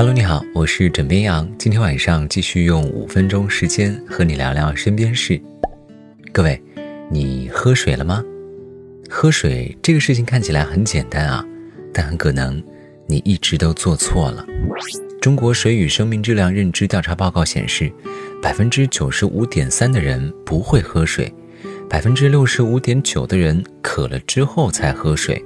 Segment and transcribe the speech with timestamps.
[0.00, 1.46] Hello，你好，我是枕边羊。
[1.58, 5.38] 今天晚上继续用五分钟时间和你聊聊身边事。
[6.32, 6.58] 各位，
[7.10, 8.24] 你喝水了吗？
[9.10, 11.44] 喝水这个事情看起来很简单啊，
[11.92, 12.64] 但很可能
[13.06, 14.42] 你一直都做错了。
[15.20, 17.92] 中国水与生命质量认知调查报告显示，
[18.40, 21.30] 百分之九十五点三的人不会喝水，
[21.90, 25.44] 百分之六十五点九的人渴了之后才喝水。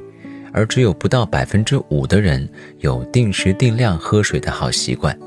[0.55, 2.49] 而只有不到百分之五的人
[2.79, 5.19] 有定时定量喝水的好习惯。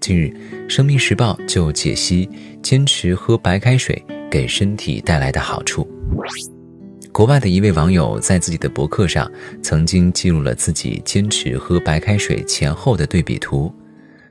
[0.00, 0.32] 近日，
[0.68, 2.28] 《生命时报》就解析
[2.62, 5.86] 坚持喝白开水给身体带来的好处。
[7.12, 9.30] 国外的一位网友在自己的博客上
[9.62, 13.72] 曾经记录了自己坚持喝白开水前后的对比图。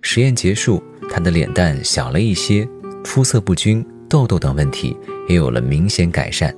[0.01, 2.67] 实验结束，他的脸蛋小了一些，
[3.03, 6.55] 肤色不均、痘痘等问题也有了明显改善。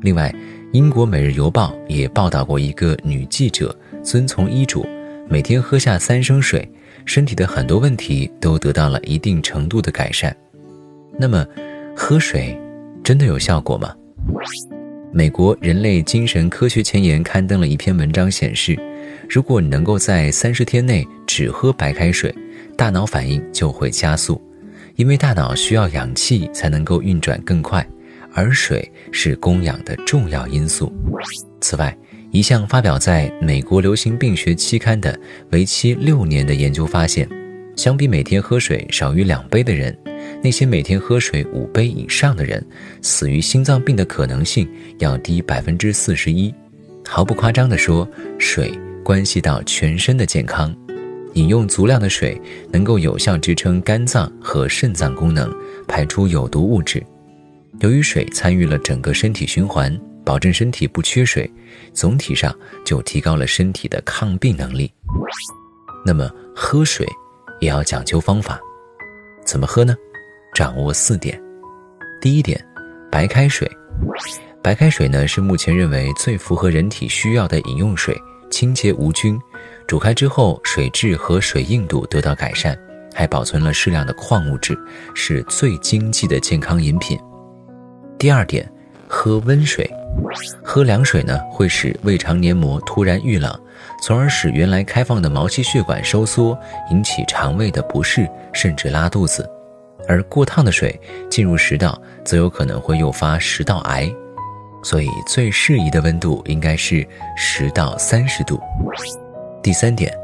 [0.00, 0.32] 另外，
[0.72, 4.86] 英国《每日邮报》也报道过一个女记者遵从医嘱，
[5.28, 6.66] 每天喝下三升水，
[7.04, 10.34] 身体的很多问题都得到了一定程度的改善。
[11.18, 11.46] 那么，
[11.94, 12.58] 喝水
[13.04, 13.94] 真的有效果吗？
[15.12, 18.74] 美国人类精神科学前沿刊登了一篇文章，显示，
[19.28, 22.34] 如果你能够在三十天内只喝白开水，
[22.78, 24.40] 大脑反应就会加速，
[24.96, 27.86] 因为大脑需要氧气才能够运转更快。
[28.34, 30.92] 而水是供氧的重要因素。
[31.60, 31.96] 此外，
[32.30, 35.18] 一项发表在美国流行病学期刊的
[35.50, 37.28] 为期六年的研究发现，
[37.76, 39.96] 相比每天喝水少于两杯的人，
[40.42, 42.64] 那些每天喝水五杯以上的人，
[43.02, 46.52] 死于心脏病的可能性要低百分之四十一。
[47.06, 48.72] 毫不夸张地说，水
[49.04, 50.74] 关系到全身的健康。
[51.34, 55.50] 饮用足量的水能够有效支撑肝脏和肾脏功能，
[55.88, 57.02] 排出有毒物质。
[57.82, 59.92] 由于水参与了整个身体循环，
[60.24, 61.52] 保证身体不缺水，
[61.92, 64.92] 总体上就提高了身体的抗病能力。
[66.06, 67.04] 那么喝水
[67.60, 68.60] 也要讲究方法，
[69.44, 69.96] 怎么喝呢？
[70.54, 71.40] 掌握四点。
[72.20, 72.64] 第一点，
[73.10, 73.68] 白开水。
[74.62, 78.16] 白开水呢是目前认为最符合人体需要的饮用水，
[78.48, 79.36] 清洁无菌，
[79.88, 82.78] 煮开之后水质和水硬度得到改善，
[83.12, 84.78] 还保存了适量的矿物质，
[85.16, 87.18] 是最经济的健康饮品。
[88.22, 88.64] 第二点，
[89.08, 89.84] 喝温水，
[90.62, 93.52] 喝凉水呢会使胃肠黏膜突然遇冷，
[94.00, 96.56] 从而使原来开放的毛细血管收缩，
[96.92, 99.44] 引起肠胃的不适，甚至拉肚子。
[100.06, 100.96] 而过烫的水
[101.28, 104.08] 进入食道，则有可能会诱发食道癌。
[104.84, 107.04] 所以最适宜的温度应该是
[107.36, 108.60] 十到三十度。
[109.64, 110.16] 第三点，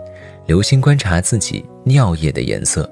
[0.46, 2.88] 留心观察自己尿液的颜色，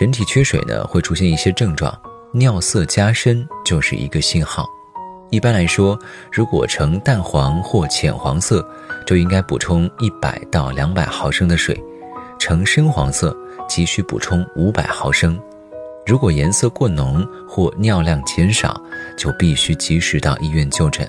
[0.00, 1.94] 人体缺水呢会出现一些症状。
[2.34, 4.66] 尿色加深就是一个信号。
[5.28, 5.98] 一般来说，
[6.30, 8.66] 如果呈淡黄或浅黄色，
[9.06, 11.76] 就应该补充一百到两百毫升的水；
[12.38, 13.36] 呈深黄色，
[13.68, 15.38] 急需补充五百毫升。
[16.06, 18.82] 如果颜色过浓或尿量减少，
[19.18, 21.06] 就必须及时到医院就诊。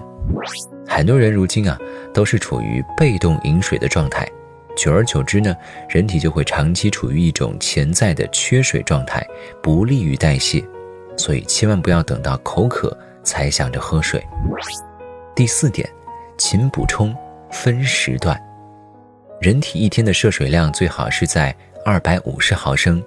[0.85, 1.77] 很多人如今啊，
[2.13, 4.29] 都是处于被动饮水的状态，
[4.75, 5.55] 久而久之呢，
[5.87, 9.25] 人体就会长期处于一种潜在的缺水状态，
[9.61, 10.61] 不利于代谢。
[11.17, 14.25] 所以千万不要等到口渴才想着喝水。
[15.35, 15.89] 第四点，
[16.37, 17.15] 勤补充，
[17.51, 18.39] 分时段。
[19.41, 23.03] 人体一天的摄水量最好是在二百五十毫升，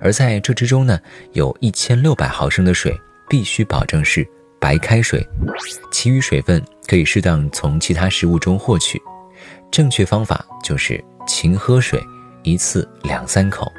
[0.00, 0.98] 而在这之中呢，
[1.32, 2.94] 有一千六百毫升的水
[3.28, 4.26] 必须保证是
[4.60, 5.26] 白开水，
[5.92, 9.00] 其余水分可以适当从其他食物中获取。
[9.70, 12.02] 正确方法就是勤喝水，
[12.42, 13.70] 一次两三口。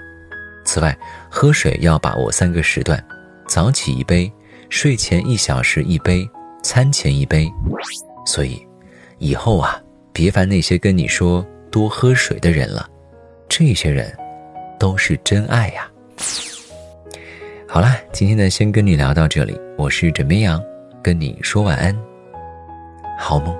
[0.63, 0.97] 此外，
[1.29, 3.03] 喝水要把握三个时段。
[3.49, 4.31] 早起一杯，
[4.69, 6.29] 睡前一小时一杯，
[6.61, 7.51] 餐前一杯。
[8.23, 8.63] 所以，
[9.17, 9.81] 以后啊，
[10.13, 12.87] 别烦那些跟你说多喝水的人了，
[13.49, 14.15] 这些人
[14.79, 15.89] 都是真爱呀。
[17.67, 19.59] 好啦，今天呢，先跟你聊到这里。
[19.79, 20.63] 我是枕边羊，
[21.01, 21.97] 跟你说晚安，
[23.17, 23.57] 好梦。